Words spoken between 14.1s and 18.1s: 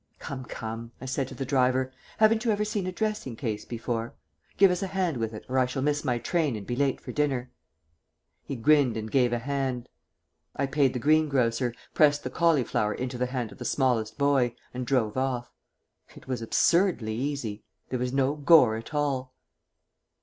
boy, and drove off.... It was absurdly easy. There